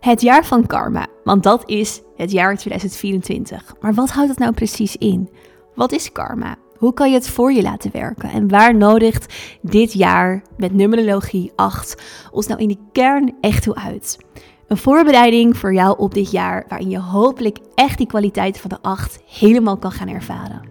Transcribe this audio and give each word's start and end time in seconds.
Het 0.00 0.20
jaar 0.20 0.44
van 0.44 0.66
karma, 0.66 1.06
want 1.24 1.42
dat 1.42 1.62
is 1.68 2.02
het 2.16 2.30
jaar 2.30 2.56
2024. 2.56 3.74
Maar 3.80 3.94
wat 3.94 4.10
houdt 4.10 4.30
het 4.30 4.38
nou 4.38 4.52
precies 4.52 4.96
in? 4.96 5.30
Wat 5.74 5.92
is 5.92 6.12
karma? 6.12 6.56
Hoe 6.76 6.92
kan 6.92 7.08
je 7.08 7.14
het 7.14 7.28
voor 7.28 7.52
je 7.52 7.62
laten 7.62 7.90
werken? 7.92 8.30
En 8.30 8.48
waar 8.48 8.74
nodigt 8.74 9.34
dit 9.62 9.92
jaar 9.92 10.42
met 10.56 10.72
numerologie 10.72 11.52
8 11.56 12.02
ons 12.32 12.46
nou 12.46 12.60
in 12.60 12.68
de 12.68 12.78
kern 12.92 13.34
echt 13.40 13.62
toe 13.62 13.74
uit? 13.74 14.18
Een 14.66 14.76
voorbereiding 14.76 15.56
voor 15.56 15.74
jou 15.74 15.98
op 15.98 16.14
dit 16.14 16.30
jaar 16.30 16.64
waarin 16.68 16.90
je 16.90 17.00
hopelijk 17.00 17.58
echt 17.74 17.98
die 17.98 18.06
kwaliteit 18.06 18.60
van 18.60 18.70
de 18.70 18.78
8 18.82 19.20
helemaal 19.26 19.78
kan 19.78 19.92
gaan 19.92 20.08
ervaren. 20.08 20.62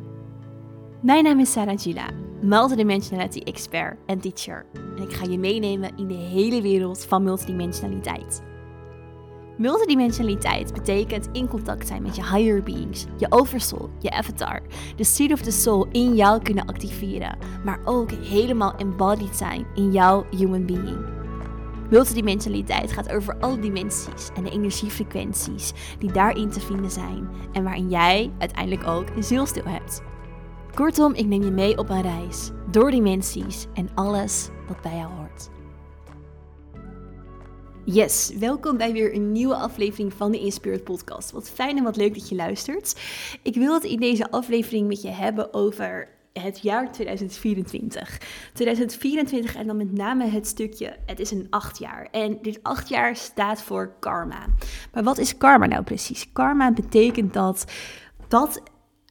Mijn 1.02 1.24
naam 1.24 1.40
is 1.40 1.52
Sarah 1.52 1.80
Gila, 1.80 2.10
multidimensionality 2.42 3.40
expert 3.40 3.98
en 4.06 4.20
teacher. 4.20 4.66
En 4.98 5.04
ik 5.04 5.14
ga 5.14 5.26
je 5.30 5.40
meenemen 5.40 5.92
in 5.96 6.08
de 6.08 6.14
hele 6.14 6.62
wereld 6.62 7.06
van 7.06 7.24
multidimensionaliteit. 7.24 8.42
Multidimensionaliteit 9.58 10.74
betekent 10.74 11.30
in 11.32 11.48
contact 11.48 11.88
zijn 11.88 12.02
met 12.02 12.16
je 12.16 12.22
higher 12.22 12.64
beings, 12.64 13.06
je 13.18 13.26
oversoul, 13.30 13.90
je 14.00 14.12
avatar, 14.12 14.62
de 14.96 15.04
seed 15.04 15.32
of 15.32 15.42
the 15.42 15.52
soul 15.52 15.88
in 15.92 16.16
jou 16.16 16.42
kunnen 16.42 16.66
activeren, 16.66 17.38
maar 17.64 17.80
ook 17.86 18.12
helemaal 18.12 18.76
embodied 18.76 19.36
zijn 19.36 19.66
in 19.76 19.92
jouw 19.92 20.26
human 20.36 20.66
being. 20.66 21.06
Multidimensionaliteit 21.90 22.92
gaat 22.92 23.12
over 23.12 23.40
alle 23.40 23.60
dimensies 23.60 24.30
en 24.36 24.44
de 24.44 24.52
energiefrequenties 24.52 25.74
die 26.00 26.12
daarin 26.12 26.50
te 26.50 26.60
vinden 26.60 26.92
zijn 26.92 27.30
en 27.52 27.64
waarin 27.64 27.90
jij 27.90 28.32
uiteindelijk 28.38 28.88
ook 28.88 29.10
een 29.16 29.24
zielstil 29.24 29.66
hebt. 29.66 30.02
Kortom, 30.74 31.14
ik 31.14 31.26
neem 31.26 31.44
je 31.44 31.52
mee 31.52 31.78
op 31.78 31.90
een 31.90 32.02
reis 32.02 32.52
door 32.72 32.92
dimensies 32.92 33.66
en 33.74 33.90
alles 33.96 34.50
wat 34.68 34.82
bij 34.82 34.96
jou 34.96 35.12
hoort. 35.14 35.57
Yes, 37.90 38.32
welkom 38.40 38.78
bij 38.78 38.92
weer 38.92 39.16
een 39.16 39.32
nieuwe 39.32 39.56
aflevering 39.56 40.14
van 40.14 40.32
de 40.32 40.40
Inspired 40.40 40.84
Podcast. 40.84 41.32
Wat 41.32 41.50
fijn 41.50 41.78
en 41.78 41.84
wat 41.84 41.96
leuk 41.96 42.14
dat 42.14 42.30
je 42.30 42.36
luistert. 42.36 43.00
Ik 43.42 43.56
wil 43.56 43.74
het 43.74 43.84
in 43.84 44.00
deze 44.00 44.32
aflevering 44.32 44.88
met 44.88 45.02
je 45.02 45.10
hebben 45.10 45.54
over 45.54 46.10
het 46.34 46.60
jaar 46.62 46.92
2024. 46.92 48.22
2024 48.54 49.56
en 49.56 49.68
dan 49.68 49.78
met 49.78 49.94
name 49.94 50.26
het 50.26 50.48
stukje, 50.48 50.96
het 51.06 51.20
is 51.20 51.32
een 51.32 51.48
acht 51.50 51.80
jaar. 51.80 52.08
En 52.12 52.38
dit 52.42 52.60
acht 52.62 52.90
jaar 52.90 53.16
staat 53.16 53.62
voor 53.62 53.96
karma. 54.00 54.46
Maar 54.94 55.04
wat 55.04 55.18
is 55.18 55.38
karma 55.38 55.66
nou 55.66 55.84
precies? 55.84 56.32
Karma 56.34 56.72
betekent 56.72 57.34
dat 57.34 57.66
dat 58.28 58.62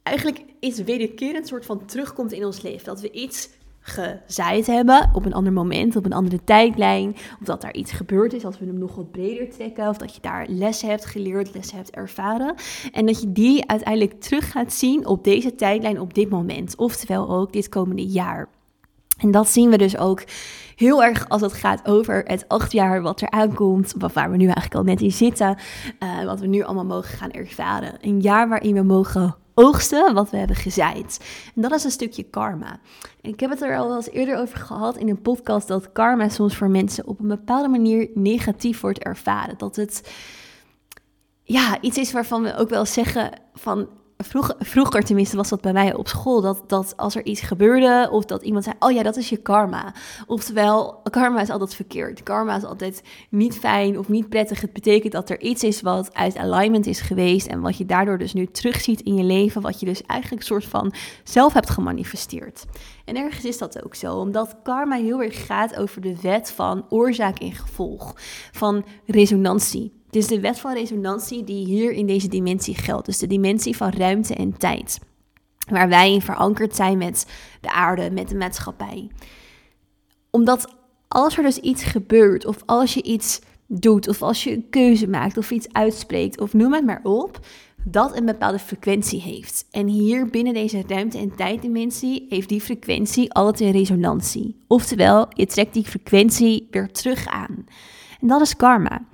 eigenlijk 0.03 0.43
iets 0.59 0.79
wederkerend 0.79 1.47
soort 1.47 1.65
van 1.65 1.85
terugkomt 1.85 2.31
in 2.31 2.45
ons 2.45 2.61
leven. 2.61 2.85
Dat 2.85 3.01
we 3.01 3.11
iets 3.11 3.49
gezaaid 3.87 4.67
hebben 4.67 5.09
op 5.13 5.25
een 5.25 5.33
ander 5.33 5.53
moment, 5.53 5.95
op 5.95 6.05
een 6.05 6.13
andere 6.13 6.43
tijdlijn. 6.43 7.15
Of 7.39 7.45
dat 7.45 7.61
daar 7.61 7.73
iets 7.73 7.91
gebeurd 7.91 8.33
is, 8.33 8.45
als 8.45 8.59
we 8.59 8.65
hem 8.65 8.77
nog 8.77 8.95
wat 8.95 9.11
breder 9.11 9.49
trekken. 9.49 9.87
Of 9.87 9.97
dat 9.97 10.15
je 10.15 10.21
daar 10.21 10.45
lessen 10.49 10.89
hebt 10.89 11.05
geleerd, 11.05 11.53
lessen 11.53 11.77
hebt 11.77 11.91
ervaren. 11.91 12.55
En 12.91 13.05
dat 13.05 13.21
je 13.21 13.31
die 13.31 13.69
uiteindelijk 13.69 14.21
terug 14.21 14.51
gaat 14.51 14.73
zien 14.73 15.05
op 15.05 15.23
deze 15.23 15.55
tijdlijn, 15.55 15.99
op 15.99 16.13
dit 16.13 16.29
moment. 16.29 16.75
Oftewel 16.75 17.29
ook 17.29 17.53
dit 17.53 17.69
komende 17.69 18.05
jaar. 18.05 18.49
En 19.17 19.31
dat 19.31 19.49
zien 19.49 19.69
we 19.69 19.77
dus 19.77 19.97
ook 19.97 20.23
heel 20.75 21.03
erg 21.03 21.29
als 21.29 21.41
het 21.41 21.53
gaat 21.53 21.87
over 21.87 22.23
het 22.25 22.45
acht 22.47 22.71
jaar 22.71 23.01
wat 23.01 23.21
er 23.21 23.29
aankomt, 23.29 23.93
waar 23.97 24.31
we 24.31 24.37
nu 24.37 24.45
eigenlijk 24.45 24.75
al 24.75 24.83
net 24.83 25.01
in 25.01 25.11
zitten, 25.11 25.57
uh, 25.99 26.25
wat 26.25 26.39
we 26.39 26.47
nu 26.47 26.61
allemaal 26.61 26.85
mogen 26.85 27.17
gaan 27.17 27.31
ervaren. 27.31 27.93
Een 28.01 28.19
jaar 28.19 28.49
waarin 28.49 28.73
we 28.73 28.83
mogen 28.83 29.35
oogsten 29.59 30.13
wat 30.13 30.29
we 30.29 30.37
hebben 30.37 30.55
gezaaid. 30.55 31.25
En 31.55 31.61
dat 31.61 31.71
is 31.71 31.83
een 31.83 31.91
stukje 31.91 32.23
karma. 32.23 32.79
En 33.21 33.29
ik 33.31 33.39
heb 33.39 33.49
het 33.49 33.61
er 33.61 33.77
al 33.77 33.87
wel 33.87 33.95
eens 33.95 34.09
eerder 34.09 34.37
over 34.37 34.57
gehad 34.57 34.97
in 34.97 35.09
een 35.09 35.21
podcast 35.21 35.67
dat 35.67 35.91
karma 35.91 36.29
soms 36.29 36.55
voor 36.55 36.69
mensen 36.69 37.07
op 37.07 37.19
een 37.19 37.27
bepaalde 37.27 37.67
manier 37.67 38.09
negatief 38.13 38.81
wordt 38.81 38.99
ervaren. 38.99 39.57
Dat 39.57 39.75
het 39.75 40.11
ja, 41.43 41.81
iets 41.81 41.97
is 41.97 42.11
waarvan 42.11 42.43
we 42.43 42.55
ook 42.55 42.69
wel 42.69 42.85
zeggen 42.85 43.31
van 43.53 43.87
vroeger, 44.17 44.55
vroeger 44.59 45.03
tenminste 45.03 45.35
was 45.35 45.49
dat 45.49 45.61
bij 45.61 45.73
mij 45.73 45.93
op 45.93 46.07
school, 46.07 46.41
dat, 46.41 46.63
dat 46.67 46.97
als 46.97 47.15
er 47.15 47.25
iets 47.25 47.41
gebeurde 47.41 48.09
of 48.11 48.25
dat 48.25 48.43
iemand 48.43 48.63
zei, 48.63 48.75
oh 48.79 48.91
ja, 48.91 49.03
dat 49.03 49.17
is 49.17 49.29
je 49.29 49.37
karma. 49.37 49.93
Oftewel, 50.27 51.01
karma 51.09 51.41
is 51.41 51.49
altijd 51.49 51.75
verkeerd. 51.75 52.23
Karma 52.23 52.55
is 52.55 52.63
altijd 52.63 53.03
niet 53.29 53.57
fijn 53.57 53.99
of 53.99 54.07
niet 54.07 54.29
prettig. 54.29 54.61
Het 54.61 54.73
betekent 54.73 55.13
dat 55.13 55.29
er 55.29 55.41
iets 55.41 55.63
is 55.63 55.81
wat 55.81 56.13
uit 56.13 56.37
alignment 56.37 56.85
is 56.85 57.01
geweest 57.01 57.47
en 57.47 57.61
wat 57.61 57.77
je 57.77 57.85
daardoor 57.85 58.17
dus 58.17 58.33
nu 58.33 58.45
terugziet 58.45 59.01
in 59.01 59.15
je 59.15 59.23
leven, 59.23 59.61
wat 59.61 59.79
je 59.79 59.85
dus 59.85 60.03
eigenlijk 60.03 60.41
een 60.41 60.47
soort 60.47 60.65
van 60.65 60.93
zelf 61.23 61.53
hebt 61.53 61.69
gemanifesteerd. 61.69 62.65
En 63.05 63.15
ergens 63.15 63.45
is 63.45 63.57
dat 63.57 63.83
ook 63.83 63.95
zo, 63.95 64.15
omdat 64.15 64.55
karma 64.63 64.95
heel 64.95 65.21
erg 65.21 65.45
gaat 65.45 65.75
over 65.75 66.01
de 66.01 66.21
wet 66.21 66.51
van 66.51 66.85
oorzaak 66.89 67.39
en 67.39 67.51
gevolg, 67.51 68.13
van 68.51 68.85
resonantie. 69.05 69.96
Het 70.07 70.15
is 70.15 70.27
de 70.27 70.39
wet 70.39 70.59
van 70.59 70.73
resonantie 70.73 71.43
die 71.43 71.65
hier 71.65 71.91
in 71.91 72.07
deze 72.07 72.27
dimensie 72.27 72.75
geldt. 72.75 73.05
Dus 73.05 73.17
de 73.17 73.27
dimensie 73.27 73.77
van 73.77 73.89
ruimte 73.89 74.35
en 74.35 74.57
tijd. 74.57 74.99
Waar 75.69 75.89
wij 75.89 76.13
in 76.13 76.21
verankerd 76.21 76.75
zijn 76.75 76.97
met 76.97 77.25
de 77.61 77.71
aarde, 77.71 78.11
met 78.11 78.29
de 78.29 78.35
maatschappij. 78.35 79.11
Omdat 80.31 80.75
als 81.07 81.37
er 81.37 81.43
dus 81.43 81.57
iets 81.57 81.83
gebeurt, 81.83 82.45
of 82.45 82.57
als 82.65 82.93
je 82.93 83.03
iets 83.03 83.41
doet, 83.67 84.07
of 84.07 84.21
als 84.21 84.43
je 84.43 84.51
een 84.51 84.69
keuze 84.69 85.07
maakt, 85.07 85.37
of 85.37 85.51
iets 85.51 85.67
uitspreekt, 85.71 86.39
of 86.39 86.53
noem 86.53 86.73
het 86.73 86.85
maar 86.85 87.01
op, 87.03 87.39
dat 87.83 88.17
een 88.17 88.25
bepaalde 88.25 88.59
frequentie 88.59 89.21
heeft. 89.21 89.67
En 89.71 89.87
hier 89.87 90.29
binnen 90.29 90.53
deze 90.53 90.83
ruimte- 90.87 91.17
en 91.17 91.35
tijddimensie 91.35 92.25
heeft 92.29 92.49
die 92.49 92.61
frequentie 92.61 93.33
altijd 93.33 93.61
een 93.61 93.79
resonantie. 93.79 94.55
Oftewel, 94.67 95.27
je 95.29 95.45
trekt 95.45 95.73
die 95.73 95.85
frequentie 95.85 96.67
weer 96.71 96.91
terug 96.91 97.27
aan. 97.27 97.65
En 98.21 98.27
dat 98.27 98.41
is 98.41 98.55
karma. 98.55 99.05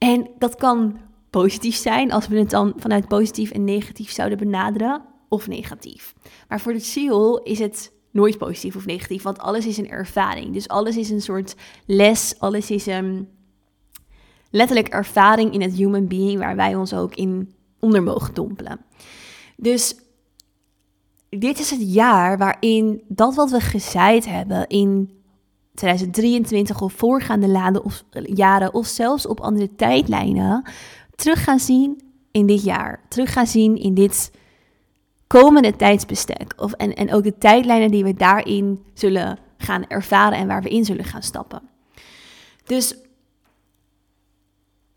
En 0.00 0.30
dat 0.38 0.54
kan 0.54 0.98
positief 1.30 1.76
zijn 1.76 2.12
als 2.12 2.28
we 2.28 2.38
het 2.38 2.50
dan 2.50 2.72
vanuit 2.76 3.08
positief 3.08 3.50
en 3.50 3.64
negatief 3.64 4.10
zouden 4.10 4.38
benaderen, 4.38 5.02
of 5.28 5.48
negatief. 5.48 6.14
Maar 6.48 6.60
voor 6.60 6.72
de 6.72 6.78
ziel 6.78 7.38
is 7.42 7.58
het 7.58 7.92
nooit 8.10 8.38
positief 8.38 8.76
of 8.76 8.86
negatief, 8.86 9.22
want 9.22 9.38
alles 9.38 9.66
is 9.66 9.76
een 9.76 9.90
ervaring. 9.90 10.52
Dus 10.52 10.68
alles 10.68 10.96
is 10.96 11.10
een 11.10 11.20
soort 11.20 11.54
les, 11.86 12.34
alles 12.38 12.70
is 12.70 12.86
een 12.86 13.28
letterlijk 14.50 14.88
ervaring 14.88 15.52
in 15.52 15.60
het 15.60 15.74
human 15.74 16.06
being 16.06 16.38
waar 16.38 16.56
wij 16.56 16.74
ons 16.74 16.94
ook 16.94 17.14
in 17.14 17.54
onder 17.78 18.02
mogen 18.02 18.34
dompelen. 18.34 18.80
Dus 19.56 19.94
dit 21.28 21.58
is 21.58 21.70
het 21.70 21.92
jaar 21.92 22.38
waarin 22.38 23.02
dat 23.08 23.34
wat 23.34 23.50
we 23.50 23.60
gezaaid 23.60 24.26
hebben 24.26 24.66
in 24.66 25.19
2023 25.80 26.80
of 26.80 26.92
voorgaande 26.92 27.82
of, 27.82 28.04
jaren 28.24 28.74
of 28.74 28.86
zelfs 28.86 29.26
op 29.26 29.40
andere 29.40 29.74
tijdlijnen 29.76 30.62
terug 31.14 31.44
gaan 31.44 31.58
zien 31.58 32.02
in 32.30 32.46
dit 32.46 32.62
jaar. 32.64 33.00
Terug 33.08 33.32
gaan 33.32 33.46
zien 33.46 33.76
in 33.76 33.94
dit 33.94 34.30
komende 35.26 35.76
tijdsbestek. 35.76 36.52
Of, 36.56 36.72
en, 36.72 36.94
en 36.94 37.12
ook 37.12 37.22
de 37.22 37.38
tijdlijnen 37.38 37.90
die 37.90 38.04
we 38.04 38.14
daarin 38.14 38.84
zullen 38.94 39.38
gaan 39.58 39.84
ervaren 39.88 40.38
en 40.38 40.46
waar 40.46 40.62
we 40.62 40.68
in 40.68 40.84
zullen 40.84 41.04
gaan 41.04 41.22
stappen. 41.22 41.62
Dus 42.64 42.94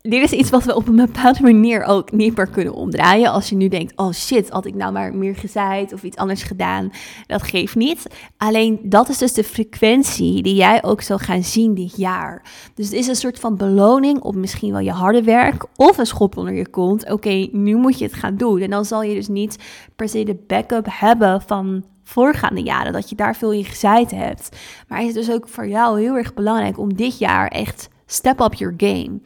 dit 0.08 0.22
is 0.22 0.32
iets 0.32 0.50
wat 0.50 0.64
we 0.64 0.74
op 0.74 0.88
een 0.88 0.96
bepaalde 0.96 1.42
manier 1.42 1.84
ook 1.84 2.12
niet 2.12 2.36
meer 2.36 2.46
kunnen 2.46 2.74
omdraaien. 2.74 3.30
Als 3.30 3.48
je 3.48 3.56
nu 3.56 3.68
denkt, 3.68 3.96
oh 3.96 4.12
shit, 4.12 4.50
had 4.50 4.66
ik 4.66 4.74
nou 4.74 4.92
maar 4.92 5.14
meer 5.14 5.36
gezaaid 5.36 5.92
of 5.92 6.02
iets 6.02 6.16
anders 6.16 6.42
gedaan. 6.42 6.90
Dat 7.26 7.42
geeft 7.42 7.74
niet. 7.74 8.06
Alleen 8.36 8.80
dat 8.82 9.08
is 9.08 9.18
dus 9.18 9.32
de 9.32 9.44
frequentie 9.44 10.42
die 10.42 10.54
jij 10.54 10.82
ook 10.82 11.00
zal 11.00 11.18
gaan 11.18 11.42
zien 11.42 11.74
dit 11.74 11.96
jaar. 11.96 12.42
Dus 12.74 12.86
het 12.86 12.94
is 12.94 13.06
een 13.06 13.16
soort 13.16 13.38
van 13.38 13.56
beloning 13.56 14.20
op 14.20 14.34
misschien 14.34 14.72
wel 14.72 14.80
je 14.80 14.90
harde 14.90 15.22
werk 15.22 15.66
of 15.76 15.98
een 15.98 16.06
schop 16.06 16.36
onder 16.36 16.54
je 16.54 16.68
kont. 16.68 17.10
Oké, 17.10 17.48
nu 17.52 17.76
moet 17.76 17.98
je 17.98 18.04
het 18.04 18.14
gaan 18.14 18.36
doen. 18.36 18.60
En 18.60 18.70
dan 18.70 18.84
zal 18.84 19.02
je 19.02 19.14
dus 19.14 19.28
niet 19.28 19.58
per 19.96 20.08
se 20.08 20.24
de 20.24 20.44
backup 20.46 20.86
hebben 20.90 21.42
van 21.42 21.84
voorgaande 22.02 22.62
jaren, 22.62 22.92
dat 22.92 23.08
je 23.08 23.16
daar 23.16 23.36
veel 23.36 23.52
in 23.52 23.64
gezaaid 23.64 24.10
hebt. 24.10 24.48
Maar 24.88 25.00
is 25.00 25.06
het 25.06 25.14
dus 25.14 25.30
ook 25.30 25.48
voor 25.48 25.68
jou 25.68 26.00
heel 26.00 26.14
erg 26.14 26.34
belangrijk 26.34 26.78
om 26.78 26.94
dit 26.94 27.18
jaar 27.18 27.48
echt 27.48 27.88
step 28.06 28.40
up 28.40 28.54
your 28.54 28.74
game. 28.76 29.20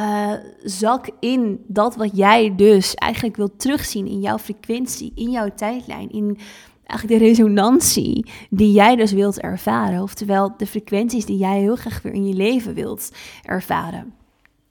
Uh, 0.00 0.32
zak 0.62 1.08
in 1.20 1.64
dat 1.66 1.96
wat 1.96 2.16
jij 2.16 2.54
dus 2.56 2.94
eigenlijk 2.94 3.36
wilt 3.36 3.58
terugzien 3.60 4.06
in 4.06 4.20
jouw 4.20 4.38
frequentie, 4.38 5.12
in 5.14 5.30
jouw 5.30 5.48
tijdlijn, 5.54 6.10
in 6.10 6.38
eigenlijk 6.84 7.20
de 7.20 7.26
resonantie 7.26 8.30
die 8.50 8.72
jij 8.72 8.96
dus 8.96 9.12
wilt 9.12 9.40
ervaren. 9.40 10.02
Oftewel 10.02 10.54
de 10.56 10.66
frequenties 10.66 11.26
die 11.26 11.38
jij 11.38 11.58
heel 11.58 11.76
graag 11.76 12.02
weer 12.02 12.12
in 12.12 12.26
je 12.26 12.34
leven 12.34 12.74
wilt 12.74 13.10
ervaren. 13.42 14.14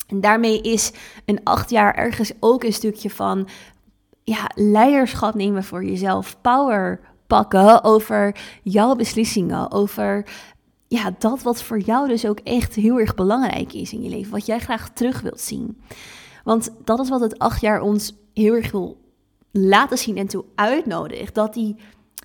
En 0.08 0.22
daarmee 0.22 0.62
is 0.62 0.92
een 1.26 1.40
acht 1.44 1.70
jaar 1.70 1.96
ergens 1.96 2.32
ook 2.40 2.64
een 2.64 2.74
stukje 2.74 3.10
van 3.10 3.48
ja, 4.24 4.50
leiderschap 4.56 5.36
nemen 5.36 5.64
voor 5.64 5.86
jezelf, 5.86 6.38
power 6.42 7.00
pakken 7.28 7.84
over 7.84 8.36
jouw 8.64 8.96
beslissingen, 8.96 9.72
over 9.72 10.26
ja, 10.94 11.14
dat 11.18 11.42
wat 11.42 11.64
voor 11.64 11.80
jou 11.80 12.08
dus 12.08 12.26
ook 12.26 12.40
echt 12.40 12.76
heel 12.76 13.00
erg 13.00 13.16
belangrijk 13.16 13.74
is 13.74 13.94
in 13.94 14.04
je 14.04 14.10
leven. 14.10 14.32
Wat 14.32 14.46
jij 14.46 14.60
graag 14.60 14.90
terug 14.90 15.22
wilt 15.22 15.42
zien. 15.42 15.82
Want 16.44 16.72
dat 16.84 17.00
is 17.00 17.10
wat 17.10 17.22
het 17.22 17.40
acht 17.40 17.62
jaar 17.62 17.82
ons 17.82 18.14
heel 18.34 18.54
erg 18.54 18.72
wil 18.72 18.98
laten 19.52 19.98
zien 19.98 20.18
en 20.18 20.28
toe 20.28 20.46
uitnodigt. 20.56 21.36
Dat 21.36 21.54
die 21.54 21.76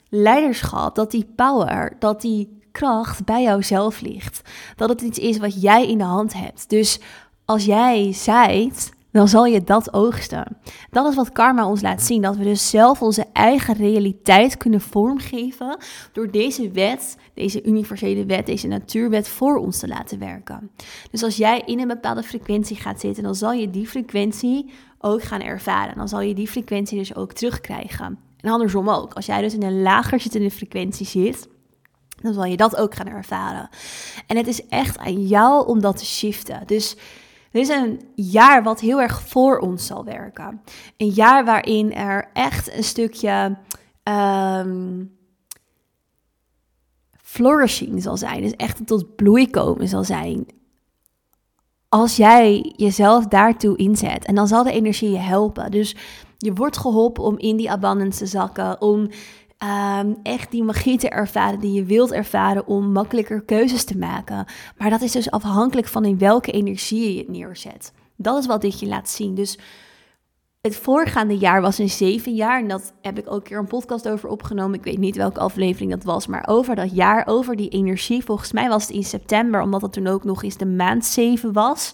leiderschap, 0.08 0.94
dat 0.94 1.10
die 1.10 1.32
power, 1.36 1.96
dat 1.98 2.20
die 2.20 2.60
kracht 2.72 3.24
bij 3.24 3.42
jouzelf 3.42 4.00
ligt. 4.00 4.48
Dat 4.76 4.88
het 4.88 5.00
iets 5.00 5.18
is 5.18 5.38
wat 5.38 5.62
jij 5.62 5.88
in 5.88 5.98
de 5.98 6.04
hand 6.04 6.32
hebt. 6.34 6.68
Dus 6.70 7.00
als 7.44 7.64
jij 7.64 8.12
zaait, 8.12 8.90
dan 9.12 9.28
zal 9.28 9.44
je 9.44 9.64
dat 9.64 9.92
oogsten. 9.92 10.56
Dat 10.90 11.08
is 11.08 11.14
wat 11.14 11.32
karma 11.32 11.68
ons 11.68 11.80
laat 11.80 12.02
zien. 12.02 12.22
Dat 12.22 12.36
we 12.36 12.44
dus 12.44 12.70
zelf 12.70 13.02
onze 13.02 13.24
eigen 13.32 13.74
realiteit 13.74 14.56
kunnen 14.56 14.80
vormgeven 14.80 15.76
door 16.12 16.30
deze 16.30 16.70
wet, 16.70 17.16
deze 17.34 17.62
universele 17.62 18.26
wet, 18.26 18.46
deze 18.46 18.66
natuurwet 18.66 19.28
voor 19.28 19.56
ons 19.56 19.78
te 19.78 19.88
laten 19.88 20.18
werken. 20.18 20.70
Dus 21.10 21.22
als 21.22 21.36
jij 21.36 21.62
in 21.66 21.80
een 21.80 21.88
bepaalde 21.88 22.22
frequentie 22.22 22.76
gaat 22.76 23.00
zitten, 23.00 23.22
dan 23.22 23.34
zal 23.34 23.52
je 23.52 23.70
die 23.70 23.86
frequentie 23.86 24.70
ook 24.98 25.22
gaan 25.22 25.42
ervaren. 25.42 25.96
Dan 25.96 26.08
zal 26.08 26.20
je 26.20 26.34
die 26.34 26.48
frequentie 26.48 26.98
dus 26.98 27.14
ook 27.14 27.32
terugkrijgen. 27.32 28.18
En 28.40 28.50
andersom 28.50 28.88
ook. 28.88 29.12
Als 29.14 29.26
jij 29.26 29.40
dus 29.40 29.54
in 29.54 29.62
een 29.62 29.82
lager 29.82 30.20
zittende 30.20 30.50
frequentie 30.50 31.06
zit, 31.06 31.48
dan 32.22 32.32
zal 32.34 32.44
je 32.44 32.56
dat 32.56 32.76
ook 32.76 32.94
gaan 32.94 33.08
ervaren. 33.08 33.68
En 34.26 34.36
het 34.36 34.46
is 34.46 34.66
echt 34.66 34.98
aan 34.98 35.26
jou 35.26 35.66
om 35.66 35.80
dat 35.80 35.96
te 35.96 36.04
shiften. 36.04 36.62
Dus 36.66 36.96
is 37.58 37.68
een 37.68 38.00
jaar 38.14 38.62
wat 38.62 38.80
heel 38.80 39.00
erg 39.00 39.22
voor 39.22 39.58
ons 39.58 39.86
zal 39.86 40.04
werken. 40.04 40.60
Een 40.96 41.10
jaar 41.10 41.44
waarin 41.44 41.94
er 41.94 42.30
echt 42.32 42.76
een 42.76 42.84
stukje 42.84 43.56
um, 44.04 45.16
flourishing 47.22 48.02
zal 48.02 48.16
zijn. 48.16 48.42
Dus 48.42 48.52
echt 48.56 48.86
tot 48.86 49.16
bloei 49.16 49.50
komen 49.50 49.88
zal 49.88 50.04
zijn. 50.04 50.46
Als 51.88 52.16
jij 52.16 52.72
jezelf 52.76 53.26
daartoe 53.26 53.76
inzet. 53.76 54.24
En 54.24 54.34
dan 54.34 54.46
zal 54.48 54.62
de 54.62 54.72
energie 54.72 55.10
je 55.10 55.18
helpen. 55.18 55.70
Dus 55.70 55.96
je 56.38 56.52
wordt 56.52 56.76
geholpen 56.76 57.24
om 57.24 57.38
in 57.38 57.56
die 57.56 57.70
abundance 57.70 58.18
te 58.18 58.26
zakken. 58.26 58.80
Om 58.80 59.08
um, 59.62 60.16
echt 60.22 60.50
die 60.50 60.62
magie 60.62 60.98
te 60.98 61.08
ervaren 61.08 61.60
die 61.60 61.72
je 61.72 61.84
wilt 61.84 62.12
ervaren 62.12 62.66
om 62.66 62.92
makkelijker 62.92 63.42
keuzes 63.42 63.84
te 63.84 63.98
maken. 63.98 64.46
Maar 64.76 64.90
dat 64.90 65.02
is 65.02 65.12
dus 65.12 65.30
afhankelijk 65.30 65.86
van 65.86 66.04
in 66.04 66.18
welke 66.18 66.50
energie 66.50 67.12
je 67.12 67.18
het 67.18 67.28
neerzet. 67.28 67.92
Dat 68.16 68.38
is 68.38 68.46
wat 68.46 68.60
dit 68.60 68.80
je 68.80 68.86
laat 68.86 69.08
zien. 69.08 69.34
Dus 69.34 69.58
het 70.60 70.76
voorgaande 70.76 71.38
jaar 71.38 71.60
was 71.60 71.78
een 71.78 71.90
zeven 71.90 72.34
jaar. 72.34 72.60
En 72.60 72.68
dat 72.68 72.92
heb 73.00 73.18
ik 73.18 73.26
ook 73.26 73.36
een 73.36 73.42
keer 73.42 73.58
een 73.58 73.66
podcast 73.66 74.08
over 74.08 74.28
opgenomen. 74.28 74.78
Ik 74.78 74.84
weet 74.84 74.98
niet 74.98 75.16
welke 75.16 75.40
aflevering 75.40 75.90
dat 75.90 76.04
was. 76.04 76.26
Maar 76.26 76.46
over 76.48 76.74
dat 76.74 76.94
jaar, 76.94 77.26
over 77.26 77.56
die 77.56 77.68
energie. 77.68 78.24
Volgens 78.24 78.52
mij 78.52 78.68
was 78.68 78.86
het 78.86 78.96
in 78.96 79.04
september, 79.04 79.60
omdat 79.60 79.82
het 79.82 79.92
toen 79.92 80.06
ook 80.06 80.24
nog 80.24 80.42
eens 80.42 80.56
de 80.56 80.66
maand 80.66 81.04
zeven 81.04 81.52
was. 81.52 81.92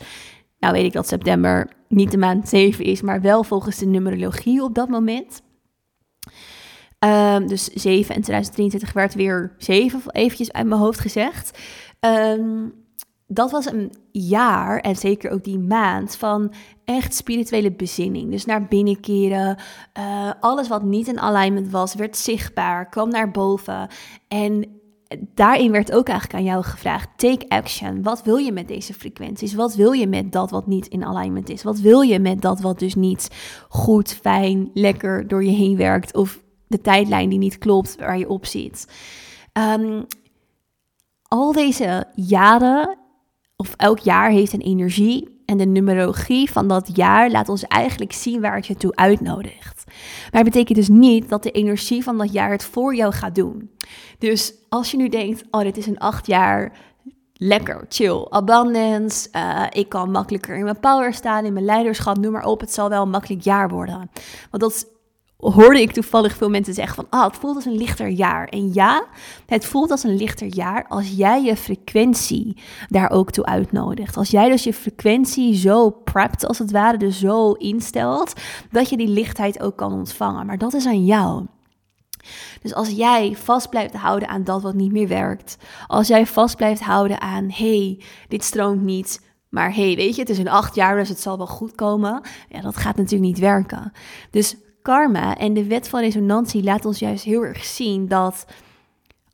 Nou 0.59 0.73
weet 0.73 0.85
ik 0.85 0.93
dat 0.93 1.09
september 1.09 1.71
niet 1.89 2.11
de 2.11 2.19
maand 2.19 2.49
zeven 2.49 2.85
is, 2.85 3.03
maar 3.03 3.21
wel 3.21 3.45
volgens 3.45 3.79
de 3.79 3.87
numerologie 3.87 4.63
op 4.63 4.75
dat 4.75 4.89
moment. 4.89 5.43
Um, 7.05 7.47
dus 7.47 7.65
7 7.65 8.15
en 8.15 8.23
2023 8.23 8.93
werd 8.93 9.15
weer 9.15 9.55
7, 9.59 10.01
eventjes 10.11 10.53
uit 10.53 10.67
mijn 10.67 10.81
hoofd 10.81 11.01
gezegd. 11.01 11.59
Um, 12.01 12.73
dat 13.27 13.51
was 13.51 13.67
een 13.67 13.93
jaar 14.13 14.79
en 14.81 14.97
zeker 14.97 15.31
ook 15.31 15.45
die 15.45 15.59
maand 15.59 16.17
van 16.17 16.53
echt 16.85 17.15
spirituele 17.15 17.73
bezinning. 17.73 18.31
Dus 18.31 18.45
naar 18.45 18.67
binnenkeren. 18.67 19.57
Uh, 19.99 20.31
alles 20.41 20.69
wat 20.69 20.83
niet 20.83 21.09
in 21.09 21.21
alignment 21.21 21.71
was, 21.71 21.95
werd 21.95 22.17
zichtbaar, 22.17 22.89
kwam 22.89 23.09
naar 23.09 23.31
boven. 23.31 23.89
En 24.29 24.67
daarin 25.35 25.73
werd 25.73 25.93
ook 25.93 26.09
eigenlijk 26.09 26.39
aan 26.39 26.51
jou 26.51 26.65
gevraagd: 26.65 27.09
take 27.17 27.49
action. 27.49 28.03
Wat 28.03 28.23
wil 28.23 28.37
je 28.37 28.53
met 28.53 28.69
deze 28.69 28.95
frequenties? 28.95 29.55
Wat 29.55 29.75
wil 29.75 29.93
je 29.93 30.07
met 30.07 30.33
dat 30.33 30.51
wat 30.51 30.67
niet 30.67 30.87
in 30.87 31.05
alignment 31.05 31.49
is? 31.49 31.63
Wat 31.63 31.79
wil 31.79 32.01
je 32.01 32.19
met 32.19 32.43
dat 32.43 32.61
wat 32.61 32.79
dus 32.79 32.95
niet 32.95 33.31
goed, 33.69 34.13
fijn, 34.13 34.71
lekker 34.75 35.29
door 35.29 35.45
je 35.45 35.51
heen 35.51 35.77
werkt? 35.77 36.15
Of 36.15 36.43
de 36.67 36.81
tijdlijn 36.81 37.29
die 37.29 37.39
niet 37.39 37.59
klopt 37.59 37.97
waar 37.99 38.19
je 38.19 38.29
op 38.29 38.47
zit. 38.47 38.89
Ehm, 39.53 40.03
al 41.23 41.53
deze 41.53 42.05
jaren, 42.15 42.99
of 43.57 43.75
elk 43.77 43.99
jaar 43.99 44.31
heeft 44.31 44.53
een 44.53 44.61
energie. 44.61 45.33
En 45.45 45.57
de 45.57 45.67
numerologie 45.67 46.51
van 46.51 46.69
dat 46.69 46.97
jaar 46.97 47.31
laat 47.31 47.49
ons 47.49 47.65
eigenlijk 47.65 48.13
zien 48.13 48.41
waar 48.41 48.57
het 48.57 48.67
je 48.67 48.77
toe 48.77 48.97
uitnodigt. 48.97 49.85
Maar 50.31 50.43
het 50.43 50.53
betekent 50.53 50.79
dus 50.79 50.89
niet 50.89 51.29
dat 51.29 51.43
de 51.43 51.51
energie 51.51 52.03
van 52.03 52.19
dat 52.19 52.33
jaar 52.33 52.51
het 52.51 52.65
voor 52.65 52.95
jou 52.95 53.13
gaat 53.13 53.35
doen. 53.35 53.71
Dus 54.19 54.55
als 54.69 54.91
je 54.91 54.97
nu 54.97 55.09
denkt, 55.09 55.45
oh 55.51 55.61
dit 55.61 55.77
is 55.77 55.87
een 55.87 55.99
acht 55.99 56.27
jaar 56.27 56.73
lekker, 57.33 57.85
chill, 57.89 58.27
abundance. 58.31 59.29
Uh, 59.33 59.67
ik 59.71 59.89
kan 59.89 60.11
makkelijker 60.11 60.57
in 60.57 60.65
mijn 60.65 60.81
power 60.81 61.15
staan, 61.15 61.45
in 61.45 61.53
mijn 61.53 61.65
leiderschap, 61.65 62.19
noem 62.19 62.33
maar 62.33 62.45
op. 62.45 62.61
Het 62.61 62.73
zal 62.73 62.89
wel 62.89 63.03
een 63.03 63.11
makkelijk 63.11 63.43
jaar 63.43 63.69
worden. 63.69 64.11
Want 64.51 64.63
dat 64.63 64.87
hoorde 65.37 65.81
ik 65.81 65.93
toevallig 65.93 66.37
veel 66.37 66.49
mensen 66.49 66.75
zeggen 66.75 66.95
van, 66.95 67.07
ah, 67.11 67.25
het 67.25 67.37
voelt 67.37 67.57
als 67.57 67.65
een 67.65 67.77
lichter 67.77 68.09
jaar. 68.09 68.49
En 68.49 68.73
ja, 68.73 69.07
het 69.47 69.67
voelt 69.67 69.91
als 69.91 70.03
een 70.03 70.17
lichter 70.17 70.47
jaar 70.47 70.87
als 70.89 71.11
jij 71.17 71.43
je 71.43 71.57
frequentie 71.57 72.57
daar 72.89 73.11
ook 73.11 73.31
toe 73.31 73.45
uitnodigt. 73.45 74.17
Als 74.17 74.31
jij 74.31 74.49
dus 74.49 74.65
je 74.65 74.75
frequentie 74.75 75.55
zo 75.55 75.91
prept, 75.91 76.47
als 76.47 76.59
het 76.59 76.71
ware, 76.71 76.97
dus 76.97 77.19
zo 77.19 77.53
instelt, 77.53 78.33
dat 78.71 78.91
je 78.91 78.97
die 78.97 79.09
lichtheid 79.09 79.61
ook 79.61 79.77
kan 79.77 79.93
ontvangen. 79.93 80.47
Maar 80.47 80.59
dat 80.59 80.75
is 80.75 80.87
aan 80.87 81.05
jou. 81.05 81.47
Dus 82.63 82.75
als 82.75 82.91
jij 82.91 83.37
vast 83.37 83.71
blijft 83.71 83.95
houden 83.95 84.29
aan 84.29 84.45
dat 84.45 84.63
wat 84.63 84.75
niet 84.75 84.93
meer 84.93 85.09
werkt, 85.09 85.57
als 85.87 86.09
jij 86.09 86.27
vast 86.27 86.57
blijft 86.57 86.81
houden 86.81 87.21
aan, 87.21 87.51
hey, 87.51 88.01
dit 88.29 88.45
stroomt 88.45 88.83
niet, 88.83 89.21
maar 89.49 89.75
hey, 89.75 89.97
weet 89.97 90.15
je, 90.15 90.21
het 90.21 90.31
is 90.31 90.39
een 90.39 90.49
acht 90.49 90.75
jaar, 90.75 90.97
dus 90.97 91.09
het 91.09 91.21
zal 91.21 91.37
wel 91.37 91.47
goed 91.47 91.75
komen. 91.75 92.21
Ja, 92.49 92.61
dat 92.61 92.77
gaat 92.77 92.97
natuurlijk 92.97 93.31
niet 93.31 93.39
werken. 93.39 93.93
Dus 94.31 94.57
karma 94.85 95.37
en 95.37 95.55
de 95.55 95.67
wet 95.67 95.89
van 95.89 96.01
resonantie 96.01 96.63
laat 96.63 96.85
ons 96.85 96.99
juist 96.99 97.25
heel 97.25 97.43
erg 97.45 97.65
zien 97.65 98.09
dat 98.09 98.47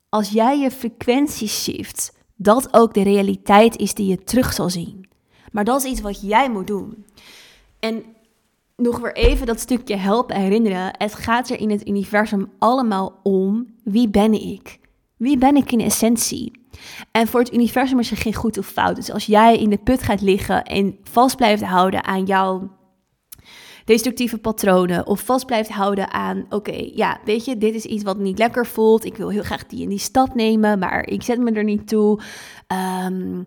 als 0.09 0.29
jij 0.29 0.59
je 0.59 0.71
frequentie 0.71 1.47
shift, 1.47 2.13
dat 2.35 2.73
ook 2.73 2.93
de 2.93 3.03
realiteit 3.03 3.77
is 3.77 3.93
die 3.93 4.07
je 4.07 4.23
terug 4.23 4.53
zal 4.53 4.69
zien. 4.69 5.09
Maar 5.51 5.63
dat 5.63 5.83
is 5.83 5.91
iets 5.91 6.01
wat 6.01 6.21
jij 6.21 6.49
moet 6.49 6.67
doen. 6.67 7.05
En 7.79 8.03
nog 8.75 8.99
weer 8.99 9.15
even 9.15 9.45
dat 9.45 9.59
stukje 9.59 9.95
helpen 9.95 10.35
herinneren. 10.35 10.93
Het 10.97 11.13
gaat 11.13 11.49
er 11.49 11.59
in 11.59 11.69
het 11.69 11.87
universum 11.87 12.51
allemaal 12.59 13.19
om 13.23 13.67
wie 13.83 14.09
ben 14.09 14.33
ik? 14.33 14.79
Wie 15.17 15.37
ben 15.37 15.55
ik 15.55 15.71
in 15.71 15.81
essentie? 15.81 16.51
En 17.11 17.27
voor 17.27 17.39
het 17.39 17.53
universum 17.53 17.99
is 17.99 18.11
er 18.11 18.17
geen 18.17 18.33
goed 18.33 18.57
of 18.57 18.67
fout. 18.67 18.95
Dus 18.95 19.11
als 19.11 19.25
jij 19.25 19.57
in 19.57 19.69
de 19.69 19.77
put 19.77 20.03
gaat 20.03 20.21
liggen 20.21 20.63
en 20.63 20.97
vast 21.03 21.35
blijft 21.35 21.63
houden 21.63 22.03
aan 22.03 22.25
jouw 22.25 22.79
destructieve 23.85 24.37
patronen 24.37 25.07
of 25.07 25.21
vast 25.21 25.45
blijft 25.45 25.69
houden 25.69 26.11
aan, 26.11 26.45
oké, 26.49 26.89
ja, 26.93 27.19
weet 27.25 27.45
je, 27.45 27.57
dit 27.57 27.75
is 27.75 27.85
iets 27.85 28.03
wat 28.03 28.17
niet 28.17 28.37
lekker 28.37 28.65
voelt. 28.65 29.05
Ik 29.05 29.17
wil 29.17 29.29
heel 29.29 29.43
graag 29.43 29.65
die 29.65 29.81
in 29.81 29.89
die 29.89 29.99
stap 29.99 30.35
nemen, 30.35 30.79
maar 30.79 31.07
ik 31.07 31.23
zet 31.23 31.39
me 31.39 31.51
er 31.51 31.63
niet 31.63 31.87
toe. 31.87 32.19
Um, 32.67 33.45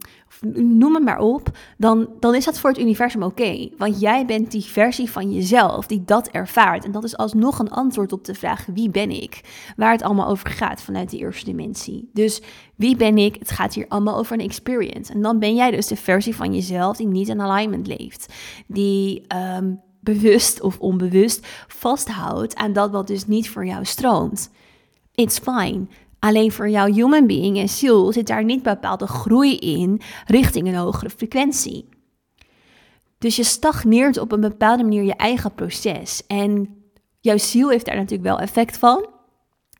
noem 0.52 0.94
het 0.94 1.04
maar 1.04 1.18
op, 1.18 1.50
dan, 1.78 2.08
dan 2.20 2.34
is 2.34 2.44
dat 2.44 2.58
voor 2.58 2.70
het 2.70 2.78
universum 2.78 3.22
oké. 3.22 3.68
want 3.78 4.00
jij 4.00 4.26
bent 4.26 4.50
die 4.50 4.64
versie 4.64 5.10
van 5.10 5.32
jezelf 5.32 5.86
die 5.86 6.02
dat 6.04 6.28
ervaart. 6.28 6.84
En 6.84 6.92
dat 6.92 7.04
is 7.04 7.16
alsnog 7.16 7.58
een 7.58 7.70
antwoord 7.70 8.12
op 8.12 8.24
de 8.24 8.34
vraag: 8.34 8.66
wie 8.66 8.90
ben 8.90 9.10
ik? 9.10 9.40
Waar 9.76 9.92
het 9.92 10.02
allemaal 10.02 10.28
over 10.28 10.50
gaat 10.50 10.82
vanuit 10.82 11.10
die 11.10 11.20
eerste 11.20 11.44
dimensie. 11.44 12.10
Dus 12.12 12.42
wie 12.76 12.96
ben 12.96 13.18
ik? 13.18 13.36
Het 13.38 13.50
gaat 13.50 13.74
hier 13.74 13.88
allemaal 13.88 14.18
over 14.18 14.32
een 14.32 14.44
experience. 14.44 15.12
En 15.12 15.22
dan 15.22 15.38
ben 15.38 15.54
jij 15.54 15.70
dus 15.70 15.86
de 15.86 15.96
versie 15.96 16.36
van 16.36 16.54
jezelf 16.54 16.96
die 16.96 17.06
niet 17.06 17.28
in 17.28 17.40
alignment 17.40 17.86
leeft. 17.86 18.32
Die 18.66 19.22
um, 19.56 19.80
bewust 20.04 20.60
of 20.60 20.78
onbewust 20.78 21.46
vasthoudt 21.68 22.54
aan 22.54 22.72
dat 22.72 22.90
wat 22.90 23.06
dus 23.06 23.26
niet 23.26 23.50
voor 23.50 23.66
jou 23.66 23.84
stroomt. 23.84 24.50
It's 25.14 25.38
fine. 25.38 25.86
Alleen 26.18 26.52
voor 26.52 26.68
jouw 26.68 26.92
human 26.92 27.26
being 27.26 27.58
en 27.58 27.68
ziel 27.68 28.12
zit 28.12 28.26
daar 28.26 28.44
niet 28.44 28.62
bepaalde 28.62 29.06
groei 29.06 29.56
in 29.56 30.00
richting 30.26 30.66
een 30.66 30.74
hogere 30.74 31.10
frequentie. 31.10 31.88
Dus 33.18 33.36
je 33.36 33.44
stagneert 33.44 34.18
op 34.18 34.32
een 34.32 34.40
bepaalde 34.40 34.82
manier 34.82 35.02
je 35.02 35.14
eigen 35.14 35.54
proces. 35.54 36.26
En 36.26 36.82
jouw 37.20 37.38
ziel 37.38 37.70
heeft 37.70 37.86
daar 37.86 37.96
natuurlijk 37.96 38.28
wel 38.28 38.38
effect 38.40 38.78
van. 38.78 39.06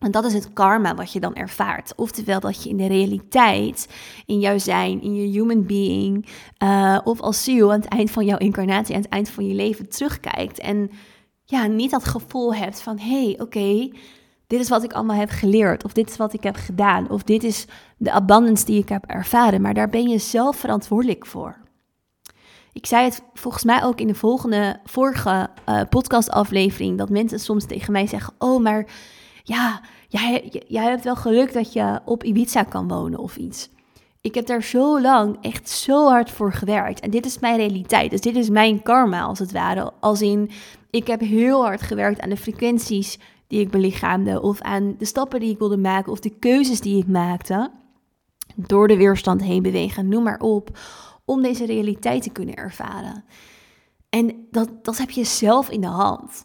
En 0.04 0.10
dat 0.10 0.24
is 0.24 0.34
het 0.34 0.52
karma 0.52 0.94
wat 0.94 1.12
je 1.12 1.20
dan 1.20 1.34
ervaart. 1.34 1.92
Oftewel 1.96 2.40
dat 2.40 2.62
je 2.62 2.68
in 2.68 2.76
de 2.76 2.86
realiteit, 2.86 3.88
in 4.26 4.40
jouw 4.40 4.58
zijn, 4.58 5.02
in 5.02 5.14
je 5.14 5.38
human 5.38 5.66
being, 5.66 6.28
uh, 6.62 6.98
of 7.04 7.20
als 7.20 7.44
ziel 7.44 7.72
aan 7.72 7.80
het 7.80 7.88
eind 7.88 8.10
van 8.10 8.24
jouw 8.24 8.38
incarnatie, 8.38 8.94
aan 8.94 9.00
het 9.00 9.10
eind 9.10 9.28
van 9.28 9.46
je 9.46 9.54
leven 9.54 9.88
terugkijkt. 9.88 10.58
En 10.58 10.90
ja, 11.44 11.66
niet 11.66 11.90
dat 11.90 12.04
gevoel 12.04 12.54
hebt 12.54 12.80
van, 12.80 12.98
hé, 12.98 13.24
hey, 13.24 13.40
oké, 13.40 13.90
dit 14.46 14.60
is 14.60 14.68
wat 14.68 14.82
ik 14.82 14.92
allemaal 14.92 15.16
heb 15.16 15.30
geleerd, 15.30 15.84
of 15.84 15.92
dit 15.92 16.10
is 16.10 16.16
wat 16.16 16.32
ik 16.32 16.42
heb 16.42 16.56
gedaan, 16.56 17.10
of 17.10 17.22
dit 17.22 17.44
is 17.44 17.66
de 17.96 18.12
abundance 18.12 18.64
die 18.64 18.78
ik 18.78 18.88
heb 18.88 19.04
ervaren. 19.06 19.60
Maar 19.60 19.74
daar 19.74 19.88
ben 19.88 20.08
je 20.08 20.18
zelf 20.18 20.56
verantwoordelijk 20.56 21.26
voor. 21.26 21.56
Ik 22.72 22.86
zei 22.86 23.04
het 23.04 23.22
volgens 23.34 23.64
mij 23.64 23.84
ook 23.84 24.00
in 24.00 24.06
de 24.06 24.14
volgende, 24.14 24.80
vorige 24.84 25.50
uh, 25.68 25.80
podcastaflevering, 25.90 26.98
dat 26.98 27.10
mensen 27.10 27.40
soms 27.40 27.66
tegen 27.66 27.92
mij 27.92 28.06
zeggen, 28.06 28.34
oh, 28.38 28.62
maar 28.62 28.86
ja, 29.46 29.80
jij, 30.08 30.50
hebt 30.68 31.04
wel 31.04 31.16
geluk 31.16 31.52
dat 31.52 31.72
je 31.72 32.00
op 32.04 32.24
Ibiza 32.24 32.62
kan 32.62 32.88
wonen 32.88 33.18
of 33.18 33.36
iets. 33.36 33.70
Ik 34.20 34.34
heb 34.34 34.46
daar 34.46 34.62
zo 34.62 35.00
lang 35.00 35.36
echt 35.40 35.68
zo 35.68 36.08
hard 36.08 36.30
voor 36.30 36.52
gewerkt. 36.52 37.00
En 37.00 37.10
dit 37.10 37.26
is 37.26 37.38
mijn 37.38 37.56
realiteit. 37.56 38.10
Dus 38.10 38.20
dit 38.20 38.36
is 38.36 38.48
mijn 38.48 38.82
karma 38.82 39.22
als 39.22 39.38
het 39.38 39.52
ware. 39.52 39.92
Als 40.00 40.22
in, 40.22 40.50
ik 40.90 41.06
heb 41.06 41.20
heel 41.20 41.64
hard 41.64 41.82
gewerkt 41.82 42.20
aan 42.20 42.28
de 42.28 42.36
frequenties 42.36 43.18
die 43.46 43.60
ik 43.60 43.70
belichaamde. 43.70 44.42
Of 44.42 44.60
aan 44.60 44.94
de 44.98 45.04
stappen 45.04 45.40
die 45.40 45.50
ik 45.50 45.58
wilde 45.58 45.76
maken. 45.76 46.12
Of 46.12 46.20
de 46.20 46.38
keuzes 46.38 46.80
die 46.80 46.98
ik 46.98 47.06
maakte. 47.06 47.70
Door 48.54 48.88
de 48.88 48.96
weerstand 48.96 49.42
heen 49.42 49.62
bewegen, 49.62 50.08
noem 50.08 50.22
maar 50.22 50.40
op. 50.40 50.78
om 51.24 51.42
deze 51.42 51.66
realiteit 51.66 52.22
te 52.22 52.30
kunnen 52.30 52.54
ervaren. 52.54 53.24
En 54.08 54.46
dat, 54.50 54.84
dat 54.84 54.98
heb 54.98 55.10
je 55.10 55.24
zelf 55.24 55.70
in 55.70 55.80
de 55.80 55.86
hand. 55.86 56.44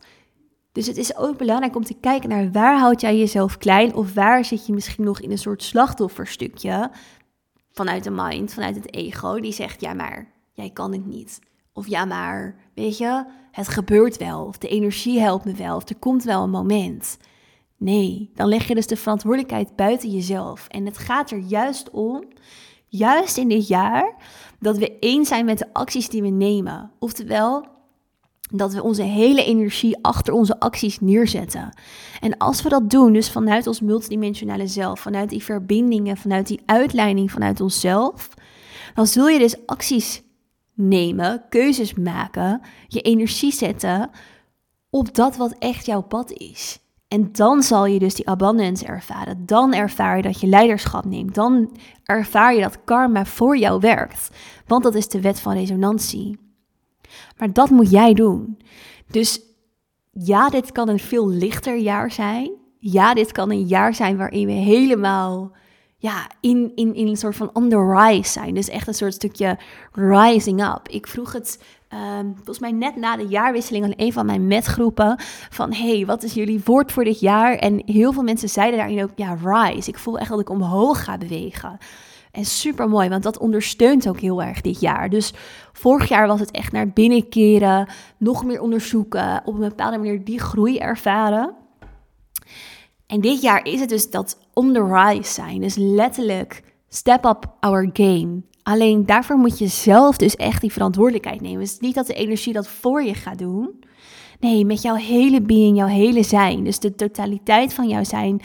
Dus 0.79 0.87
het 0.87 0.97
is 0.97 1.17
ook 1.17 1.37
belangrijk 1.37 1.75
om 1.75 1.83
te 1.83 1.99
kijken 1.99 2.29
naar 2.29 2.51
waar 2.51 2.79
houd 2.79 3.01
jij 3.01 3.17
jezelf 3.17 3.57
klein 3.57 3.93
of 3.93 4.13
waar 4.13 4.45
zit 4.45 4.65
je 4.65 4.73
misschien 4.73 5.03
nog 5.03 5.21
in 5.21 5.31
een 5.31 5.37
soort 5.37 5.63
slachtofferstukje 5.63 6.91
vanuit 7.71 8.03
de 8.03 8.09
mind, 8.09 8.53
vanuit 8.53 8.75
het 8.75 8.93
ego, 8.93 9.39
die 9.39 9.51
zegt 9.51 9.81
ja 9.81 9.93
maar 9.93 10.31
jij 10.53 10.69
kan 10.69 10.91
het 10.91 11.05
niet. 11.05 11.39
Of 11.73 11.87
ja 11.87 12.05
maar, 12.05 12.55
weet 12.73 12.97
je, 12.97 13.25
het 13.51 13.67
gebeurt 13.67 14.17
wel, 14.17 14.45
of 14.45 14.57
de 14.57 14.67
energie 14.67 15.19
helpt 15.19 15.45
me 15.45 15.53
wel, 15.53 15.75
of 15.75 15.89
er 15.89 15.95
komt 15.95 16.23
wel 16.23 16.43
een 16.43 16.49
moment. 16.49 17.17
Nee, 17.77 18.31
dan 18.33 18.47
leg 18.47 18.67
je 18.67 18.75
dus 18.75 18.87
de 18.87 18.95
verantwoordelijkheid 18.95 19.75
buiten 19.75 20.09
jezelf. 20.09 20.67
En 20.67 20.85
het 20.85 20.97
gaat 20.97 21.31
er 21.31 21.39
juist 21.39 21.89
om, 21.89 22.23
juist 22.87 23.37
in 23.37 23.47
dit 23.47 23.67
jaar, 23.67 24.15
dat 24.59 24.77
we 24.77 24.99
eens 24.99 25.27
zijn 25.27 25.45
met 25.45 25.57
de 25.57 25.73
acties 25.73 26.09
die 26.09 26.21
we 26.21 26.29
nemen. 26.29 26.91
Oftewel, 26.99 27.65
dat 28.53 28.73
we 28.73 28.83
onze 28.83 29.03
hele 29.03 29.45
energie 29.45 29.97
achter 30.01 30.33
onze 30.33 30.59
acties 30.59 30.99
neerzetten. 30.99 31.77
En 32.19 32.37
als 32.37 32.61
we 32.61 32.69
dat 32.69 32.89
doen, 32.89 33.13
dus 33.13 33.31
vanuit 33.31 33.67
ons 33.67 33.81
multidimensionale 33.81 34.67
zelf, 34.67 34.99
vanuit 34.99 35.29
die 35.29 35.43
verbindingen, 35.43 36.17
vanuit 36.17 36.47
die 36.47 36.61
uitleiding 36.65 37.31
vanuit 37.31 37.61
onszelf, 37.61 38.29
dan 38.93 39.07
zul 39.07 39.27
je 39.27 39.39
dus 39.39 39.65
acties 39.65 40.23
nemen, 40.73 41.43
keuzes 41.49 41.93
maken, 41.93 42.61
je 42.87 43.01
energie 43.01 43.51
zetten 43.51 44.09
op 44.89 45.15
dat 45.15 45.37
wat 45.37 45.55
echt 45.59 45.85
jouw 45.85 46.01
pad 46.01 46.31
is. 46.31 46.79
En 47.07 47.31
dan 47.31 47.63
zal 47.63 47.85
je 47.85 47.99
dus 47.99 48.15
die 48.15 48.27
abundance 48.27 48.85
ervaren. 48.85 49.45
Dan 49.45 49.73
ervaar 49.73 50.17
je 50.17 50.23
dat 50.23 50.41
je 50.41 50.47
leiderschap 50.47 51.05
neemt. 51.05 51.35
Dan 51.35 51.77
ervaar 52.03 52.53
je 52.53 52.61
dat 52.61 52.83
karma 52.83 53.25
voor 53.25 53.57
jou 53.57 53.79
werkt. 53.79 54.29
Want 54.67 54.83
dat 54.83 54.95
is 54.95 55.07
de 55.07 55.21
wet 55.21 55.39
van 55.39 55.53
resonantie. 55.53 56.48
Maar 57.37 57.53
dat 57.53 57.69
moet 57.69 57.91
jij 57.91 58.13
doen. 58.13 58.57
Dus 59.11 59.41
ja, 60.11 60.49
dit 60.49 60.71
kan 60.71 60.89
een 60.89 60.99
veel 60.99 61.29
lichter 61.29 61.77
jaar 61.77 62.11
zijn. 62.11 62.51
Ja, 62.79 63.13
dit 63.13 63.31
kan 63.31 63.51
een 63.51 63.67
jaar 63.67 63.93
zijn 63.93 64.17
waarin 64.17 64.45
we 64.45 64.51
helemaal 64.51 65.51
ja, 65.97 66.29
in, 66.41 66.71
in, 66.75 66.95
in 66.95 67.07
een 67.07 67.17
soort 67.17 67.35
van 67.35 67.49
on 67.53 67.69
the 67.69 67.95
rise 67.95 68.31
zijn. 68.31 68.53
Dus 68.53 68.69
echt 68.69 68.87
een 68.87 68.93
soort 68.93 69.13
stukje 69.13 69.57
rising 69.91 70.63
up. 70.63 70.87
Ik 70.87 71.07
vroeg 71.07 71.33
het 71.33 71.63
um, 71.93 72.35
volgens 72.35 72.59
mij 72.59 72.71
net 72.71 72.95
na 72.95 73.17
de 73.17 73.27
jaarwisseling 73.27 73.85
aan 73.85 73.93
een 73.95 74.13
van 74.13 74.25
mijn 74.25 74.47
metgroepen 74.47 75.15
van 75.49 75.73
hey, 75.73 76.05
wat 76.05 76.23
is 76.23 76.33
jullie 76.33 76.61
woord 76.65 76.91
voor 76.91 77.03
dit 77.03 77.19
jaar? 77.19 77.55
En 77.55 77.81
heel 77.85 78.13
veel 78.13 78.23
mensen 78.23 78.49
zeiden 78.49 78.79
daarin 78.79 79.03
ook 79.03 79.11
ja, 79.15 79.37
rise. 79.43 79.89
Ik 79.89 79.97
voel 79.97 80.19
echt 80.19 80.29
dat 80.29 80.39
ik 80.39 80.49
omhoog 80.49 81.03
ga 81.03 81.17
bewegen. 81.17 81.77
En 82.31 82.45
super 82.45 82.89
mooi, 82.89 83.09
want 83.09 83.23
dat 83.23 83.37
ondersteunt 83.37 84.07
ook 84.07 84.19
heel 84.19 84.41
erg 84.41 84.61
dit 84.61 84.79
jaar. 84.79 85.09
Dus 85.09 85.33
vorig 85.73 86.09
jaar 86.09 86.27
was 86.27 86.39
het 86.39 86.51
echt 86.51 86.71
naar 86.71 86.89
binnen 86.89 87.29
keren, 87.29 87.87
nog 88.17 88.45
meer 88.45 88.61
onderzoeken, 88.61 89.41
op 89.45 89.53
een 89.53 89.69
bepaalde 89.69 89.97
manier 89.97 90.23
die 90.23 90.39
groei 90.39 90.77
ervaren. 90.77 91.53
En 93.07 93.21
dit 93.21 93.41
jaar 93.41 93.65
is 93.65 93.79
het 93.79 93.89
dus 93.89 94.09
dat 94.09 94.37
on 94.53 94.73
the 94.73 94.83
rise 94.83 95.33
zijn. 95.33 95.61
Dus 95.61 95.75
letterlijk 95.75 96.63
step 96.89 97.25
up 97.25 97.55
our 97.59 97.89
game. 97.93 98.41
Alleen 98.63 99.05
daarvoor 99.05 99.37
moet 99.37 99.59
je 99.59 99.67
zelf 99.67 100.17
dus 100.17 100.35
echt 100.35 100.61
die 100.61 100.71
verantwoordelijkheid 100.71 101.41
nemen. 101.41 101.59
Het 101.59 101.69
is 101.69 101.79
niet 101.79 101.95
dat 101.95 102.07
de 102.07 102.13
energie 102.13 102.53
dat 102.53 102.67
voor 102.67 103.03
je 103.03 103.13
gaat 103.13 103.37
doen. 103.37 103.83
Nee, 104.39 104.65
met 104.65 104.81
jouw 104.81 104.95
hele 104.95 105.41
being, 105.41 105.77
jouw 105.77 105.87
hele 105.87 106.23
zijn. 106.23 106.63
Dus 106.63 106.79
de 106.79 106.95
totaliteit 106.95 107.73
van 107.73 107.87
jouw 107.87 108.03
zijn 108.03 108.41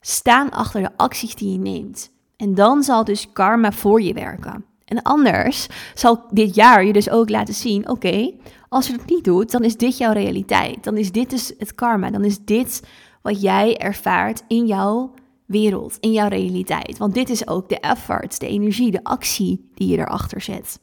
staan 0.00 0.50
achter 0.50 0.82
de 0.82 0.90
acties 0.96 1.34
die 1.34 1.52
je 1.52 1.58
neemt. 1.58 2.12
En 2.36 2.54
dan 2.54 2.82
zal 2.82 3.04
dus 3.04 3.32
karma 3.32 3.72
voor 3.72 4.02
je 4.02 4.12
werken. 4.12 4.64
En 4.84 5.02
anders 5.02 5.66
zal 5.94 6.26
dit 6.30 6.54
jaar 6.54 6.84
je 6.84 6.92
dus 6.92 7.10
ook 7.10 7.28
laten 7.28 7.54
zien: 7.54 7.88
oké, 7.88 8.32
als 8.68 8.86
je 8.86 8.92
het 8.92 9.06
niet 9.06 9.24
doet, 9.24 9.50
dan 9.50 9.64
is 9.64 9.76
dit 9.76 9.98
jouw 9.98 10.12
realiteit. 10.12 10.84
Dan 10.84 10.96
is 10.96 11.12
dit 11.12 11.30
dus 11.30 11.52
het 11.58 11.74
karma. 11.74 12.10
Dan 12.10 12.24
is 12.24 12.38
dit 12.38 12.82
wat 13.22 13.40
jij 13.40 13.76
ervaart 13.76 14.42
in 14.48 14.66
jouw 14.66 15.14
wereld, 15.46 15.96
in 16.00 16.12
jouw 16.12 16.28
realiteit. 16.28 16.98
Want 16.98 17.14
dit 17.14 17.30
is 17.30 17.48
ook 17.48 17.68
de 17.68 17.80
effort, 17.80 18.40
de 18.40 18.48
energie, 18.48 18.90
de 18.90 19.04
actie 19.04 19.70
die 19.74 19.88
je 19.88 19.98
erachter 19.98 20.40
zet. 20.40 20.80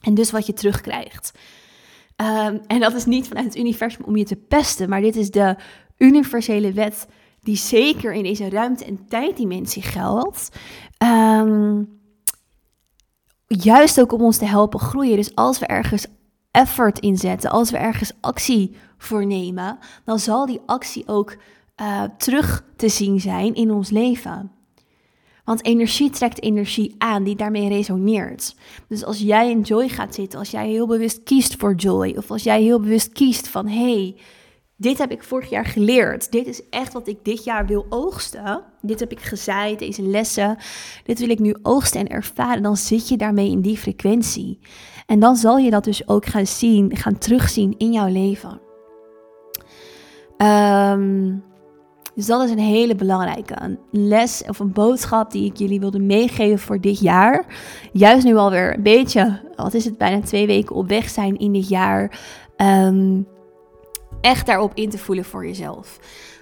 En 0.00 0.14
dus 0.14 0.30
wat 0.30 0.46
je 0.46 0.52
terugkrijgt. 0.52 1.32
Um, 2.16 2.60
en 2.66 2.80
dat 2.80 2.94
is 2.94 3.04
niet 3.04 3.28
vanuit 3.28 3.46
het 3.46 3.56
universum 3.56 4.04
om 4.04 4.16
je 4.16 4.24
te 4.24 4.36
pesten, 4.36 4.88
maar 4.88 5.00
dit 5.00 5.16
is 5.16 5.30
de 5.30 5.56
universele 5.96 6.72
wet 6.72 7.06
die 7.48 7.56
zeker 7.56 8.12
in 8.12 8.22
deze 8.22 8.48
ruimte- 8.48 8.84
en 8.84 9.06
tijddimensie 9.08 9.82
geldt. 9.82 10.48
Um, 11.42 12.00
juist 13.46 14.00
ook 14.00 14.12
om 14.12 14.20
ons 14.20 14.36
te 14.36 14.44
helpen 14.44 14.80
groeien. 14.80 15.16
Dus 15.16 15.34
als 15.34 15.58
we 15.58 15.66
ergens 15.66 16.06
effort 16.50 16.98
inzetten, 16.98 17.50
als 17.50 17.70
we 17.70 17.76
ergens 17.76 18.12
actie 18.20 18.76
voornemen, 18.98 19.78
dan 20.04 20.18
zal 20.18 20.46
die 20.46 20.60
actie 20.66 21.02
ook 21.06 21.36
uh, 21.80 22.02
terug 22.18 22.64
te 22.76 22.88
zien 22.88 23.20
zijn 23.20 23.54
in 23.54 23.70
ons 23.70 23.90
leven. 23.90 24.50
Want 25.44 25.64
energie 25.64 26.10
trekt 26.10 26.42
energie 26.42 26.94
aan 26.98 27.22
die 27.24 27.36
daarmee 27.36 27.68
resoneert. 27.68 28.54
Dus 28.88 29.04
als 29.04 29.18
jij 29.18 29.50
in 29.50 29.60
joy 29.60 29.88
gaat 29.88 30.14
zitten, 30.14 30.38
als 30.38 30.50
jij 30.50 30.68
heel 30.68 30.86
bewust 30.86 31.22
kiest 31.22 31.56
voor 31.56 31.74
joy, 31.74 32.14
of 32.16 32.30
als 32.30 32.42
jij 32.42 32.62
heel 32.62 32.80
bewust 32.80 33.12
kiest 33.12 33.48
van 33.48 33.66
hé, 33.68 33.92
hey, 33.92 34.16
dit 34.80 34.98
heb 34.98 35.10
ik 35.10 35.22
vorig 35.22 35.50
jaar 35.50 35.64
geleerd. 35.64 36.32
Dit 36.32 36.46
is 36.46 36.68
echt 36.70 36.92
wat 36.92 37.08
ik 37.08 37.24
dit 37.24 37.44
jaar 37.44 37.66
wil 37.66 37.86
oogsten. 37.88 38.62
Dit 38.82 39.00
heb 39.00 39.12
ik 39.12 39.20
gezaaid, 39.20 39.78
deze 39.78 40.02
lessen. 40.02 40.56
Dit 41.04 41.18
wil 41.18 41.28
ik 41.28 41.38
nu 41.38 41.56
oogsten 41.62 42.00
en 42.00 42.08
ervaren. 42.08 42.62
Dan 42.62 42.76
zit 42.76 43.08
je 43.08 43.16
daarmee 43.16 43.50
in 43.50 43.60
die 43.60 43.76
frequentie. 43.76 44.58
En 45.06 45.20
dan 45.20 45.36
zal 45.36 45.56
je 45.56 45.70
dat 45.70 45.84
dus 45.84 46.08
ook 46.08 46.26
gaan 46.26 46.46
zien, 46.46 46.96
gaan 46.96 47.18
terugzien 47.18 47.74
in 47.78 47.92
jouw 47.92 48.08
leven. 48.08 48.60
Um, 50.36 51.42
dus 52.14 52.26
dat 52.26 52.44
is 52.44 52.50
een 52.50 52.58
hele 52.58 52.94
belangrijke 52.94 53.54
een 53.60 53.78
les 53.90 54.42
of 54.48 54.58
een 54.58 54.72
boodschap 54.72 55.30
die 55.30 55.44
ik 55.44 55.56
jullie 55.56 55.80
wilde 55.80 55.98
meegeven 55.98 56.58
voor 56.58 56.80
dit 56.80 57.00
jaar. 57.00 57.46
Juist 57.92 58.24
nu 58.24 58.36
alweer 58.36 58.74
een 58.74 58.82
beetje, 58.82 59.40
wat 59.56 59.74
is 59.74 59.84
het, 59.84 59.98
bijna 59.98 60.20
twee 60.20 60.46
weken 60.46 60.76
op 60.76 60.88
weg 60.88 61.08
zijn 61.08 61.36
in 61.38 61.52
dit 61.52 61.68
jaar. 61.68 62.18
Um, 62.56 63.26
echt 64.20 64.46
daarop 64.46 64.74
in 64.74 64.90
te 64.90 64.98
voelen 64.98 65.24
voor 65.24 65.46
jezelf. 65.46 65.98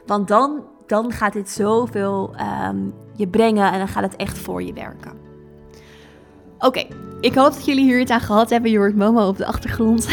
Want 0.07 0.29
dan, 0.29 0.65
dan 0.87 1.13
gaat 1.13 1.33
dit 1.33 1.51
zoveel 1.51 2.35
um, 2.69 2.95
je 3.17 3.29
brengen 3.29 3.73
en 3.73 3.79
dan 3.79 3.89
gaat 3.89 4.03
het 4.03 4.17
echt 4.17 4.39
voor 4.39 4.63
je 4.63 4.73
werken. 4.73 5.13
Oké, 6.59 6.87
ik 7.21 7.35
hoop 7.35 7.53
dat 7.53 7.65
jullie 7.65 7.85
hier 7.85 8.01
iets 8.01 8.11
aan 8.11 8.21
gehad 8.21 8.51
hebben. 8.51 8.71
Je 8.71 8.79
hoort 8.79 8.97
Momo 8.97 9.29
op 9.29 9.37
de 9.37 9.47
achtergrond. 9.47 10.09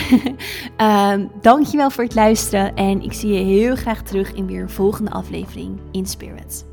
um, 0.78 1.32
dankjewel 1.42 1.90
voor 1.90 2.04
het 2.04 2.16
luisteren 2.16 2.76
en 2.76 3.02
ik 3.02 3.14
zie 3.14 3.34
je 3.34 3.44
heel 3.44 3.76
graag 3.76 4.02
terug 4.02 4.34
in 4.34 4.48
weer 4.48 4.62
een 4.62 4.70
volgende 4.70 5.12
aflevering 5.12 5.80
in. 5.92 6.73